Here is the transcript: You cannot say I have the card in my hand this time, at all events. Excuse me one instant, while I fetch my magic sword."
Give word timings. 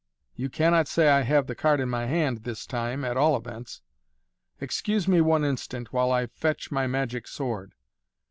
You 0.35 0.49
cannot 0.49 0.87
say 0.87 1.09
I 1.09 1.21
have 1.21 1.45
the 1.45 1.53
card 1.53 1.79
in 1.79 1.87
my 1.87 2.07
hand 2.07 2.39
this 2.43 2.65
time, 2.65 3.05
at 3.05 3.17
all 3.17 3.37
events. 3.37 3.83
Excuse 4.59 5.07
me 5.07 5.21
one 5.21 5.45
instant, 5.45 5.93
while 5.93 6.11
I 6.11 6.25
fetch 6.25 6.71
my 6.71 6.87
magic 6.87 7.27
sword." 7.27 7.75